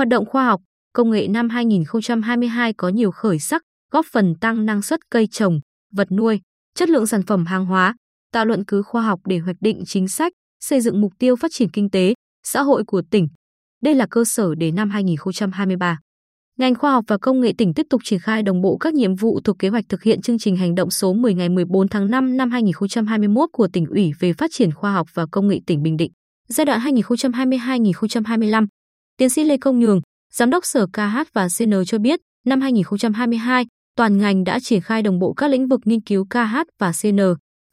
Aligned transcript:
Hoạt 0.00 0.08
động 0.08 0.26
khoa 0.26 0.44
học, 0.44 0.60
công 0.92 1.10
nghệ 1.10 1.28
năm 1.28 1.48
2022 1.48 2.72
có 2.72 2.88
nhiều 2.88 3.10
khởi 3.10 3.38
sắc, 3.38 3.62
góp 3.92 4.06
phần 4.12 4.34
tăng 4.40 4.66
năng 4.66 4.82
suất 4.82 5.00
cây 5.10 5.26
trồng, 5.26 5.60
vật 5.92 6.12
nuôi, 6.12 6.40
chất 6.74 6.88
lượng 6.88 7.06
sản 7.06 7.22
phẩm 7.22 7.46
hàng 7.46 7.66
hóa, 7.66 7.94
tạo 8.32 8.44
luận 8.44 8.64
cứ 8.64 8.82
khoa 8.82 9.02
học 9.02 9.20
để 9.24 9.38
hoạch 9.38 9.56
định 9.60 9.82
chính 9.86 10.08
sách, 10.08 10.32
xây 10.60 10.80
dựng 10.80 11.00
mục 11.00 11.12
tiêu 11.18 11.36
phát 11.36 11.50
triển 11.54 11.68
kinh 11.68 11.90
tế, 11.90 12.14
xã 12.46 12.62
hội 12.62 12.84
của 12.86 13.02
tỉnh. 13.10 13.28
Đây 13.82 13.94
là 13.94 14.06
cơ 14.10 14.24
sở 14.24 14.54
để 14.54 14.70
năm 14.70 14.90
2023. 14.90 15.98
Ngành 16.58 16.74
khoa 16.74 16.92
học 16.92 17.04
và 17.08 17.18
công 17.18 17.40
nghệ 17.40 17.52
tỉnh 17.58 17.74
tiếp 17.74 17.86
tục 17.90 18.00
triển 18.04 18.20
khai 18.20 18.42
đồng 18.42 18.62
bộ 18.62 18.76
các 18.76 18.94
nhiệm 18.94 19.14
vụ 19.14 19.40
thuộc 19.44 19.58
kế 19.58 19.68
hoạch 19.68 19.84
thực 19.88 20.02
hiện 20.02 20.20
chương 20.20 20.38
trình 20.38 20.56
hành 20.56 20.74
động 20.74 20.90
số 20.90 21.12
10 21.12 21.34
ngày 21.34 21.48
14 21.48 21.88
tháng 21.88 22.10
5 22.10 22.36
năm 22.36 22.50
2021 22.50 23.48
của 23.52 23.68
tỉnh 23.68 23.86
ủy 23.86 24.12
về 24.20 24.32
phát 24.32 24.50
triển 24.52 24.72
khoa 24.72 24.92
học 24.92 25.06
và 25.14 25.26
công 25.32 25.48
nghệ 25.48 25.60
tỉnh 25.66 25.82
Bình 25.82 25.96
Định, 25.96 26.12
giai 26.48 26.64
đoạn 26.64 26.80
2022-2025. 26.80 28.66
Tiến 29.20 29.30
sĩ 29.30 29.44
Lê 29.44 29.56
Công 29.56 29.80
Nhường, 29.80 30.00
Giám 30.32 30.50
đốc 30.50 30.64
Sở 30.64 30.86
KH 30.86 31.18
và 31.32 31.48
CN 31.58 31.84
cho 31.86 31.98
biết, 31.98 32.20
năm 32.46 32.60
2022, 32.60 33.66
toàn 33.96 34.18
ngành 34.18 34.44
đã 34.44 34.58
triển 34.62 34.80
khai 34.80 35.02
đồng 35.02 35.18
bộ 35.18 35.32
các 35.32 35.50
lĩnh 35.50 35.68
vực 35.68 35.80
nghiên 35.84 36.00
cứu 36.00 36.24
KH 36.30 36.56
và 36.78 36.92
CN, 37.02 37.18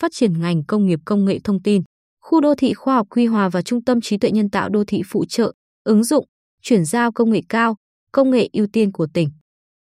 phát 0.01 0.11
triển 0.11 0.41
ngành 0.41 0.63
công 0.67 0.85
nghiệp 0.85 0.99
công 1.05 1.25
nghệ 1.25 1.39
thông 1.43 1.61
tin, 1.61 1.81
khu 2.21 2.41
đô 2.41 2.55
thị 2.55 2.73
khoa 2.73 2.95
học 2.95 3.07
quy 3.09 3.25
hòa 3.25 3.49
và 3.49 3.61
trung 3.61 3.83
tâm 3.83 4.01
trí 4.01 4.17
tuệ 4.17 4.31
nhân 4.31 4.49
tạo 4.49 4.69
đô 4.69 4.83
thị 4.87 5.01
phụ 5.05 5.25
trợ, 5.25 5.53
ứng 5.83 6.03
dụng, 6.03 6.25
chuyển 6.61 6.85
giao 6.85 7.11
công 7.11 7.31
nghệ 7.31 7.41
cao, 7.49 7.75
công 8.11 8.31
nghệ 8.31 8.49
ưu 8.53 8.67
tiên 8.67 8.91
của 8.91 9.07
tỉnh. 9.13 9.29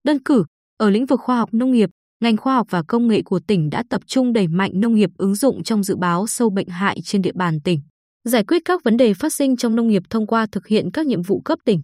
Đơn 0.04 0.24
cử, 0.24 0.44
ở 0.78 0.90
lĩnh 0.90 1.06
vực 1.06 1.20
khoa 1.22 1.38
học 1.38 1.50
nông 1.54 1.72
nghiệp, 1.72 1.90
ngành 2.20 2.38
khoa 2.38 2.56
học 2.56 2.68
và 2.70 2.84
công 2.88 3.08
nghệ 3.08 3.22
của 3.22 3.40
tỉnh 3.48 3.70
đã 3.70 3.84
tập 3.90 4.02
trung 4.06 4.34
đẩy 4.34 4.48
mạnh 4.48 4.72
nông 4.74 4.96
nghiệp 4.96 5.10
ứng 5.18 5.36
dụng 5.36 5.64
trong 5.64 5.84
dự 5.84 5.96
báo 5.96 6.28
sâu 6.28 6.50
bệnh 6.50 6.68
hại 6.68 7.02
trên 7.04 7.22
địa 7.22 7.34
bàn 7.36 7.60
tỉnh, 7.64 7.80
giải 8.28 8.44
quyết 8.44 8.62
các 8.66 8.84
vấn 8.84 8.98
đề 8.98 9.14
phát 9.14 9.34
sinh 9.34 9.58
trong 9.58 9.76
nông 9.76 9.88
nghiệp 9.88 10.04
thông 10.10 10.28
qua 10.28 10.46
thực 10.52 10.68
hiện 10.68 10.90
các 10.94 11.06
nhiệm 11.06 11.22
vụ 11.22 11.42
cấp 11.46 11.60
tỉnh. 11.66 11.82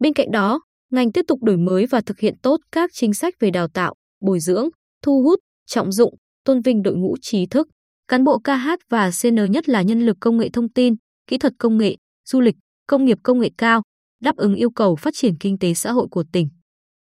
Bên 0.00 0.12
cạnh 0.12 0.30
đó, 0.30 0.60
ngành 0.90 1.12
tiếp 1.12 1.24
tục 1.28 1.42
đổi 1.42 1.56
mới 1.56 1.86
và 1.86 2.00
thực 2.00 2.18
hiện 2.18 2.34
tốt 2.42 2.60
các 2.72 2.90
chính 2.92 3.14
sách 3.14 3.34
về 3.40 3.50
đào 3.50 3.68
tạo, 3.68 3.94
bồi 4.20 4.40
dưỡng, 4.40 4.68
thu 5.02 5.22
hút, 5.22 5.38
trọng 5.66 5.92
dụng, 5.92 6.14
tôn 6.44 6.60
vinh 6.60 6.82
đội 6.82 6.94
ngũ 6.96 7.16
trí 7.22 7.46
thức, 7.46 7.68
cán 8.08 8.24
bộ 8.24 8.38
KH 8.38 8.68
và 8.90 9.10
CN 9.22 9.52
nhất 9.52 9.68
là 9.68 9.82
nhân 9.82 10.06
lực 10.06 10.16
công 10.20 10.38
nghệ 10.38 10.48
thông 10.52 10.68
tin, 10.68 10.94
kỹ 11.26 11.38
thuật 11.38 11.52
công 11.58 11.78
nghệ, 11.78 11.96
du 12.28 12.40
lịch, 12.40 12.54
công 12.86 13.04
nghiệp 13.04 13.18
công 13.22 13.40
nghệ 13.40 13.50
cao, 13.58 13.82
đáp 14.20 14.36
ứng 14.36 14.54
yêu 14.54 14.70
cầu 14.70 14.96
phát 14.96 15.14
triển 15.14 15.38
kinh 15.40 15.58
tế 15.58 15.74
xã 15.74 15.92
hội 15.92 16.06
của 16.10 16.24
tỉnh. 16.32 16.48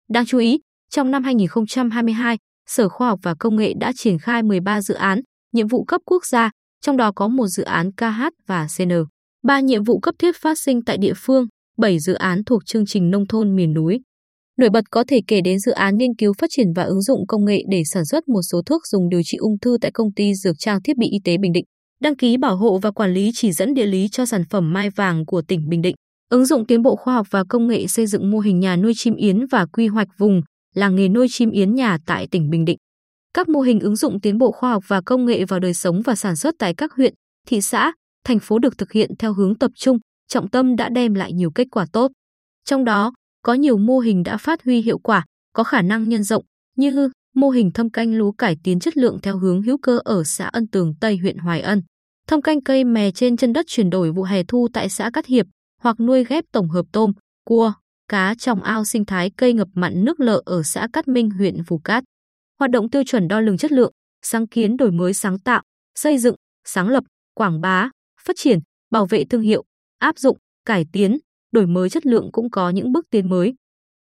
Đáng 0.09 0.27
chú 0.27 0.39
ý, 0.39 0.61
trong 0.91 1.11
năm 1.11 1.25
2022, 1.25 2.39
Sở 2.67 2.89
Khoa 2.89 3.09
học 3.09 3.19
và 3.23 3.35
Công 3.39 3.57
nghệ 3.57 3.73
đã 3.81 3.93
triển 3.97 4.19
khai 4.19 4.43
13 4.43 4.81
dự 4.81 4.95
án, 4.95 5.21
nhiệm 5.53 5.69
vụ 5.69 5.85
cấp 5.85 6.01
quốc 6.05 6.27
gia, 6.27 6.51
trong 6.85 6.97
đó 6.97 7.13
có 7.13 7.29
một 7.29 7.47
dự 7.47 7.63
án 7.63 7.91
KH 7.93 8.23
và 8.47 8.67
CN, 8.79 8.93
ba 9.43 9.61
nhiệm 9.61 9.85
vụ 9.85 10.01
cấp 10.01 10.15
thiết 10.19 10.37
phát 10.37 10.59
sinh 10.59 10.83
tại 10.83 10.99
địa 10.99 11.13
phương, 11.17 11.47
7 11.79 11.99
dự 11.99 12.15
án 12.15 12.45
thuộc 12.45 12.67
chương 12.67 12.87
trình 12.87 13.11
nông 13.11 13.27
thôn 13.27 13.57
miền 13.57 13.73
núi. 13.73 14.01
Nổi 14.59 14.71
bật 14.71 14.85
có 14.91 15.05
thể 15.09 15.21
kể 15.27 15.41
đến 15.45 15.59
dự 15.59 15.73
án 15.73 15.99
nghiên 15.99 16.15
cứu 16.19 16.33
phát 16.39 16.47
triển 16.51 16.67
và 16.77 16.83
ứng 16.83 17.03
dụng 17.03 17.27
công 17.27 17.45
nghệ 17.45 17.63
để 17.71 17.83
sản 17.93 18.05
xuất 18.05 18.29
một 18.29 18.43
số 18.43 18.63
thuốc 18.67 18.83
dùng 18.87 19.09
điều 19.09 19.21
trị 19.25 19.37
ung 19.37 19.59
thư 19.59 19.79
tại 19.81 19.91
công 19.95 20.13
ty 20.13 20.35
dược 20.35 20.57
trang 20.59 20.83
thiết 20.83 20.97
bị 20.97 21.07
y 21.11 21.19
tế 21.25 21.37
Bình 21.39 21.53
Định, 21.53 21.65
đăng 22.01 22.17
ký 22.17 22.37
bảo 22.37 22.57
hộ 22.57 22.79
và 22.79 22.91
quản 22.91 23.15
lý 23.15 23.31
chỉ 23.35 23.53
dẫn 23.53 23.75
địa 23.75 23.87
lý 23.87 24.09
cho 24.13 24.27
sản 24.27 24.43
phẩm 24.51 24.73
mai 24.73 24.91
vàng 24.91 25.27
của 25.27 25.43
tỉnh 25.43 25.69
Bình 25.69 25.83
Định, 25.83 25.95
ứng 26.31 26.47
dụng 26.47 26.67
tiến 26.67 26.83
bộ 26.83 26.97
khoa 26.97 27.15
học 27.15 27.27
và 27.31 27.45
công 27.49 27.67
nghệ 27.67 27.87
xây 27.87 28.07
dựng 28.07 28.31
mô 28.31 28.39
hình 28.39 28.61
nhà 28.61 28.77
nuôi 28.77 28.93
chim 28.97 29.15
yến 29.15 29.47
và 29.51 29.67
quy 29.73 29.87
hoạch 29.87 30.09
vùng 30.19 30.41
làng 30.75 30.97
nghề 30.97 31.09
nuôi 31.09 31.27
chim 31.31 31.51
yến 31.51 31.75
nhà 31.75 31.99
tại 32.07 32.29
tỉnh 32.31 32.51
Bình 32.51 32.65
Định. 32.65 32.77
Các 33.35 33.49
mô 33.49 33.61
hình 33.61 33.81
ứng 33.81 33.97
dụng 33.97 34.21
tiến 34.21 34.39
bộ 34.39 34.53
khoa 34.53 34.71
học 34.71 34.85
và 34.87 35.01
công 35.01 35.25
nghệ 35.25 35.45
vào 35.45 35.61
đời 35.61 35.75
sống 35.75 36.03
và 36.03 36.15
sản 36.15 36.37
xuất 36.37 36.55
tại 36.59 36.75
các 36.75 36.93
huyện, 36.93 37.15
thị 37.47 37.61
xã, 37.61 37.93
thành 38.25 38.39
phố 38.39 38.59
được 38.59 38.79
thực 38.79 38.93
hiện 38.93 39.11
theo 39.19 39.33
hướng 39.33 39.55
tập 39.55 39.71
trung, 39.75 39.99
trọng 40.29 40.51
tâm 40.51 40.77
đã 40.77 40.89
đem 40.89 41.15
lại 41.15 41.33
nhiều 41.33 41.51
kết 41.51 41.67
quả 41.71 41.87
tốt. 41.93 42.11
Trong 42.65 42.85
đó, 42.85 43.13
có 43.43 43.55
nhiều 43.55 43.79
mô 43.79 43.99
hình 43.99 44.23
đã 44.23 44.37
phát 44.37 44.65
huy 44.65 44.83
hiệu 44.83 44.99
quả, 44.99 45.25
có 45.53 45.65
khả 45.65 45.83
năng 45.83 46.09
nhân 46.09 46.23
rộng, 46.23 46.45
như 46.77 47.09
mô 47.35 47.51
hình 47.51 47.71
thâm 47.71 47.91
canh 47.91 48.15
lúa 48.15 48.33
cải 48.33 48.57
tiến 48.65 48.81
chất 48.81 48.97
lượng 48.97 49.19
theo 49.23 49.39
hướng 49.39 49.63
hữu 49.63 49.79
cơ 49.79 49.99
ở 50.05 50.25
xã 50.25 50.47
Ân 50.47 50.67
Tường 50.67 50.95
Tây 51.01 51.17
huyện 51.17 51.39
Hoài 51.39 51.61
Ân, 51.61 51.83
thâm 52.27 52.43
canh 52.43 52.63
cây 52.63 52.85
mè 52.85 53.11
trên 53.11 53.37
chân 53.37 53.53
đất 53.53 53.67
chuyển 53.69 53.91
đổi 53.91 54.13
vụ 54.13 54.23
hè 54.23 54.43
thu 54.45 54.69
tại 54.73 54.89
xã 54.89 55.11
Cát 55.13 55.27
Hiệp, 55.27 55.47
hoặc 55.81 56.01
nuôi 56.01 56.25
ghép 56.25 56.45
tổng 56.53 56.69
hợp 56.69 56.87
tôm, 56.93 57.13
cua, 57.45 57.73
cá 58.09 58.35
trong 58.39 58.63
ao 58.63 58.85
sinh 58.85 59.05
thái 59.05 59.31
cây 59.37 59.53
ngập 59.53 59.69
mặn 59.75 60.05
nước 60.05 60.21
lợ 60.21 60.43
ở 60.45 60.63
xã 60.63 60.89
Cát 60.93 61.09
Minh 61.09 61.31
huyện 61.31 61.65
Phù 61.65 61.79
Cát. 61.79 62.05
Hoạt 62.59 62.71
động 62.71 62.91
tiêu 62.91 63.03
chuẩn 63.07 63.29
đo 63.29 63.41
lường 63.41 63.59
chất 63.59 63.73
lượng, 63.73 63.93
sáng 64.23 64.47
kiến 64.47 64.77
đổi 64.77 64.91
mới 64.91 65.15
sáng 65.15 65.39
tạo, 65.39 65.63
xây 65.95 66.19
dựng, 66.19 66.35
sáng 66.65 66.89
lập, 66.89 67.05
quảng 67.35 67.61
bá, 67.61 67.91
phát 68.27 68.37
triển, 68.37 68.59
bảo 68.91 69.07
vệ 69.07 69.25
thương 69.25 69.43
hiệu, 69.43 69.65
áp 69.99 70.19
dụng, 70.19 70.39
cải 70.65 70.85
tiến, 70.93 71.19
đổi 71.53 71.67
mới 71.67 71.91
chất 71.91 72.07
lượng 72.07 72.29
cũng 72.33 72.51
có 72.51 72.71
những 72.71 72.93
bước 72.93 73.07
tiến 73.11 73.29
mới. 73.29 73.55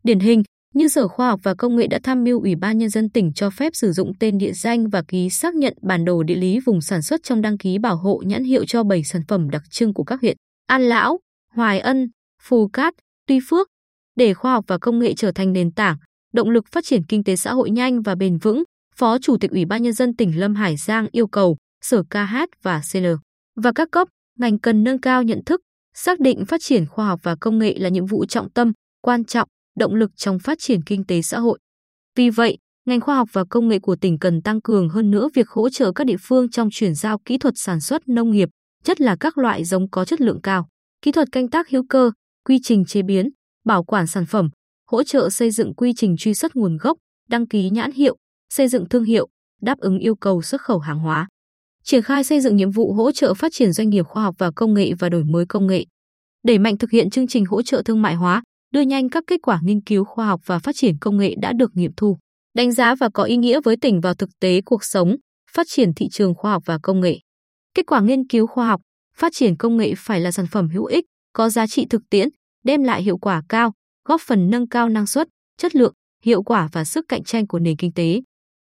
Điển 0.04 0.20
hình, 0.20 0.42
như 0.74 0.88
Sở 0.88 1.08
Khoa 1.08 1.28
học 1.28 1.40
và 1.42 1.54
Công 1.54 1.76
nghệ 1.76 1.86
đã 1.86 1.98
tham 2.02 2.24
mưu 2.24 2.40
Ủy 2.40 2.54
ban 2.54 2.78
Nhân 2.78 2.88
dân 2.88 3.10
tỉnh 3.10 3.32
cho 3.32 3.50
phép 3.50 3.72
sử 3.76 3.92
dụng 3.92 4.12
tên 4.20 4.38
địa 4.38 4.52
danh 4.52 4.88
và 4.88 5.02
ký 5.08 5.30
xác 5.30 5.54
nhận 5.54 5.74
bản 5.82 6.04
đồ 6.04 6.22
địa 6.22 6.34
lý 6.34 6.60
vùng 6.60 6.80
sản 6.80 7.02
xuất 7.02 7.20
trong 7.22 7.40
đăng 7.40 7.58
ký 7.58 7.78
bảo 7.78 7.96
hộ 7.96 8.22
nhãn 8.26 8.44
hiệu 8.44 8.64
cho 8.64 8.84
7 8.84 9.04
sản 9.04 9.22
phẩm 9.28 9.50
đặc 9.50 9.62
trưng 9.70 9.94
của 9.94 10.04
các 10.04 10.20
huyện 10.20 10.36
An 10.66 10.82
Lão, 10.82 11.18
Hoài 11.54 11.80
Ân, 11.80 12.08
Phù 12.42 12.68
Cát, 12.68 12.94
Tuy 13.26 13.40
Phước, 13.48 13.68
để 14.16 14.34
khoa 14.34 14.52
học 14.52 14.64
và 14.68 14.78
công 14.78 14.98
nghệ 14.98 15.14
trở 15.14 15.32
thành 15.32 15.52
nền 15.52 15.72
tảng, 15.72 15.96
động 16.36 16.50
lực 16.50 16.64
phát 16.72 16.84
triển 16.84 17.02
kinh 17.02 17.24
tế 17.24 17.36
xã 17.36 17.52
hội 17.52 17.70
nhanh 17.70 18.02
và 18.02 18.14
bền 18.14 18.38
vững, 18.38 18.62
Phó 18.96 19.18
Chủ 19.18 19.36
tịch 19.40 19.50
Ủy 19.50 19.64
ban 19.64 19.82
Nhân 19.82 19.92
dân 19.92 20.16
tỉnh 20.16 20.40
Lâm 20.40 20.54
Hải 20.54 20.76
Giang 20.76 21.06
yêu 21.12 21.26
cầu 21.26 21.56
Sở 21.84 22.02
KH 22.02 22.36
và 22.62 22.82
CL 22.92 23.06
và 23.60 23.72
các 23.74 23.88
cấp, 23.92 24.08
ngành 24.38 24.58
cần 24.58 24.84
nâng 24.84 25.00
cao 25.00 25.22
nhận 25.22 25.44
thức, 25.46 25.60
xác 25.94 26.20
định 26.20 26.44
phát 26.44 26.60
triển 26.60 26.86
khoa 26.86 27.06
học 27.06 27.20
và 27.22 27.36
công 27.40 27.58
nghệ 27.58 27.74
là 27.78 27.88
nhiệm 27.88 28.06
vụ 28.06 28.24
trọng 28.24 28.50
tâm, 28.50 28.72
quan 29.02 29.24
trọng, 29.24 29.48
động 29.78 29.94
lực 29.94 30.10
trong 30.16 30.38
phát 30.38 30.58
triển 30.60 30.82
kinh 30.82 31.04
tế 31.04 31.22
xã 31.22 31.38
hội. 31.38 31.58
Vì 32.16 32.30
vậy, 32.30 32.58
ngành 32.86 33.00
khoa 33.00 33.16
học 33.16 33.28
và 33.32 33.44
công 33.50 33.68
nghệ 33.68 33.78
của 33.78 33.96
tỉnh 33.96 34.18
cần 34.18 34.42
tăng 34.42 34.60
cường 34.60 34.88
hơn 34.88 35.10
nữa 35.10 35.28
việc 35.34 35.48
hỗ 35.48 35.70
trợ 35.70 35.92
các 35.92 36.06
địa 36.06 36.16
phương 36.20 36.50
trong 36.50 36.68
chuyển 36.72 36.94
giao 36.94 37.18
kỹ 37.24 37.38
thuật 37.38 37.54
sản 37.56 37.80
xuất 37.80 38.08
nông 38.08 38.30
nghiệp, 38.30 38.48
nhất 38.86 39.00
là 39.00 39.16
các 39.20 39.38
loại 39.38 39.64
giống 39.64 39.90
có 39.90 40.04
chất 40.04 40.20
lượng 40.20 40.40
cao, 40.42 40.68
kỹ 41.02 41.12
thuật 41.12 41.32
canh 41.32 41.48
tác 41.48 41.70
hữu 41.70 41.82
cơ, 41.88 42.10
quy 42.44 42.58
trình 42.62 42.84
chế 42.84 43.02
biến, 43.02 43.28
bảo 43.64 43.84
quản 43.84 44.06
sản 44.06 44.26
phẩm, 44.26 44.50
hỗ 44.90 45.02
trợ 45.02 45.30
xây 45.30 45.50
dựng 45.50 45.74
quy 45.74 45.92
trình 45.96 46.16
truy 46.16 46.34
xuất 46.34 46.56
nguồn 46.56 46.76
gốc, 46.76 46.98
đăng 47.28 47.46
ký 47.46 47.70
nhãn 47.70 47.92
hiệu, 47.92 48.16
xây 48.50 48.68
dựng 48.68 48.88
thương 48.88 49.04
hiệu, 49.04 49.28
đáp 49.60 49.78
ứng 49.78 49.98
yêu 49.98 50.14
cầu 50.14 50.42
xuất 50.42 50.60
khẩu 50.60 50.78
hàng 50.78 50.98
hóa 50.98 51.28
triển 51.86 52.02
khai 52.02 52.24
xây 52.24 52.40
dựng 52.40 52.56
nhiệm 52.56 52.70
vụ 52.70 52.92
hỗ 52.92 53.12
trợ 53.12 53.34
phát 53.34 53.52
triển 53.52 53.72
doanh 53.72 53.88
nghiệp 53.88 54.02
khoa 54.02 54.22
học 54.22 54.34
và 54.38 54.50
công 54.56 54.74
nghệ 54.74 54.92
và 54.98 55.08
đổi 55.08 55.24
mới 55.24 55.46
công 55.46 55.66
nghệ, 55.66 55.84
đẩy 56.44 56.58
mạnh 56.58 56.78
thực 56.78 56.90
hiện 56.90 57.10
chương 57.10 57.26
trình 57.26 57.44
hỗ 57.46 57.62
trợ 57.62 57.82
thương 57.84 58.02
mại 58.02 58.14
hóa, 58.14 58.42
đưa 58.72 58.80
nhanh 58.80 59.08
các 59.08 59.24
kết 59.26 59.40
quả 59.42 59.60
nghiên 59.62 59.80
cứu 59.80 60.04
khoa 60.04 60.26
học 60.26 60.40
và 60.46 60.58
phát 60.58 60.76
triển 60.76 60.98
công 61.00 61.16
nghệ 61.16 61.34
đã 61.40 61.52
được 61.52 61.70
nghiệm 61.76 61.92
thu, 61.96 62.18
đánh 62.54 62.72
giá 62.72 62.94
và 62.94 63.08
có 63.14 63.22
ý 63.22 63.36
nghĩa 63.36 63.60
với 63.64 63.76
tỉnh 63.76 64.00
vào 64.00 64.14
thực 64.14 64.30
tế 64.40 64.60
cuộc 64.64 64.84
sống, 64.84 65.16
phát 65.52 65.66
triển 65.70 65.94
thị 65.94 66.08
trường 66.12 66.34
khoa 66.34 66.50
học 66.50 66.62
và 66.66 66.78
công 66.82 67.00
nghệ. 67.00 67.18
Kết 67.74 67.86
quả 67.86 68.00
nghiên 68.00 68.26
cứu 68.26 68.46
khoa 68.46 68.66
học, 68.66 68.80
phát 69.16 69.32
triển 69.34 69.56
công 69.56 69.76
nghệ 69.76 69.94
phải 69.96 70.20
là 70.20 70.30
sản 70.32 70.46
phẩm 70.50 70.68
hữu 70.68 70.84
ích, 70.84 71.04
có 71.32 71.48
giá 71.48 71.66
trị 71.66 71.86
thực 71.90 72.02
tiễn, 72.10 72.28
đem 72.64 72.82
lại 72.82 73.02
hiệu 73.02 73.18
quả 73.18 73.42
cao, 73.48 73.72
góp 74.06 74.20
phần 74.20 74.50
nâng 74.50 74.68
cao 74.68 74.88
năng 74.88 75.06
suất, 75.06 75.28
chất 75.58 75.76
lượng, 75.76 75.92
hiệu 76.22 76.42
quả 76.42 76.68
và 76.72 76.84
sức 76.84 77.04
cạnh 77.08 77.24
tranh 77.24 77.46
của 77.46 77.58
nền 77.58 77.76
kinh 77.76 77.92
tế. 77.92 78.20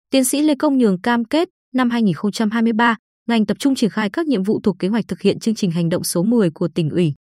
Tiến 0.09 0.23
sĩ 0.23 0.41
Lê 0.41 0.55
Công 0.55 0.77
Nhường 0.77 1.01
cam 1.01 1.25
kết 1.25 1.49
năm 1.73 1.89
2023, 1.89 2.97
ngành 3.27 3.45
tập 3.45 3.59
trung 3.59 3.75
triển 3.75 3.89
khai 3.89 4.09
các 4.09 4.27
nhiệm 4.27 4.43
vụ 4.43 4.59
thuộc 4.63 4.75
kế 4.79 4.87
hoạch 4.87 5.07
thực 5.07 5.21
hiện 5.21 5.39
chương 5.39 5.55
trình 5.55 5.71
hành 5.71 5.89
động 5.89 6.03
số 6.03 6.23
10 6.23 6.49
của 6.49 6.67
tỉnh 6.67 6.89
ủy. 6.89 7.13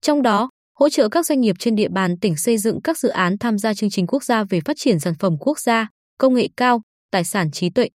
Trong 0.00 0.22
đó, 0.22 0.50
hỗ 0.78 0.88
trợ 0.88 1.08
các 1.08 1.26
doanh 1.26 1.40
nghiệp 1.40 1.56
trên 1.58 1.76
địa 1.76 1.88
bàn 1.88 2.20
tỉnh 2.20 2.36
xây 2.36 2.58
dựng 2.58 2.80
các 2.84 2.98
dự 2.98 3.08
án 3.08 3.38
tham 3.38 3.58
gia 3.58 3.74
chương 3.74 3.90
trình 3.90 4.06
quốc 4.06 4.24
gia 4.24 4.44
về 4.44 4.60
phát 4.64 4.76
triển 4.76 5.00
sản 5.00 5.14
phẩm 5.18 5.36
quốc 5.40 5.58
gia, 5.58 5.88
công 6.18 6.34
nghệ 6.34 6.48
cao, 6.56 6.82
tài 7.10 7.24
sản 7.24 7.50
trí 7.50 7.70
tuệ. 7.70 7.88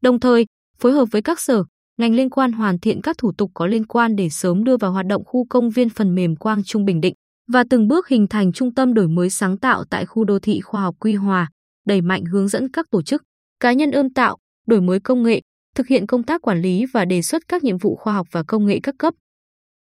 Đồng 0.00 0.20
thời, 0.20 0.46
phối 0.78 0.92
hợp 0.92 1.04
với 1.10 1.22
các 1.22 1.40
sở, 1.40 1.64
ngành 1.98 2.14
liên 2.14 2.30
quan 2.30 2.52
hoàn 2.52 2.78
thiện 2.78 3.00
các 3.02 3.18
thủ 3.18 3.32
tục 3.38 3.50
có 3.54 3.66
liên 3.66 3.86
quan 3.86 4.16
để 4.16 4.28
sớm 4.28 4.64
đưa 4.64 4.76
vào 4.76 4.92
hoạt 4.92 5.06
động 5.06 5.24
khu 5.24 5.46
công 5.50 5.70
viên 5.70 5.88
phần 5.88 6.14
mềm 6.14 6.36
Quang 6.36 6.64
Trung 6.64 6.84
Bình 6.84 7.00
Định 7.00 7.14
và 7.48 7.64
từng 7.70 7.88
bước 7.88 8.08
hình 8.08 8.26
thành 8.26 8.52
trung 8.52 8.74
tâm 8.74 8.94
đổi 8.94 9.08
mới 9.08 9.30
sáng 9.30 9.58
tạo 9.58 9.84
tại 9.90 10.06
khu 10.06 10.24
đô 10.24 10.38
thị 10.38 10.60
khoa 10.60 10.82
học 10.82 10.94
Quy 11.00 11.14
Hòa, 11.14 11.50
đẩy 11.86 12.00
mạnh 12.00 12.24
hướng 12.24 12.48
dẫn 12.48 12.72
các 12.72 12.86
tổ 12.90 13.02
chức, 13.02 13.22
cá 13.60 13.72
nhân 13.72 13.90
ươm 13.90 14.10
tạo, 14.10 14.36
đổi 14.66 14.80
mới 14.80 15.00
công 15.00 15.22
nghệ, 15.22 15.40
thực 15.74 15.86
hiện 15.86 16.06
công 16.06 16.22
tác 16.22 16.42
quản 16.42 16.60
lý 16.60 16.86
và 16.92 17.04
đề 17.04 17.22
xuất 17.22 17.42
các 17.48 17.64
nhiệm 17.64 17.78
vụ 17.78 17.96
khoa 17.96 18.12
học 18.12 18.26
và 18.30 18.42
công 18.42 18.66
nghệ 18.66 18.80
các 18.82 18.94
cấp, 18.98 19.14